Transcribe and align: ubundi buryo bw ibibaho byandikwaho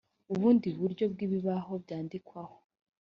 ubundi 0.33 0.67
buryo 0.79 1.05
bw 1.13 1.19
ibibaho 1.25 1.73
byandikwaho 1.83 2.55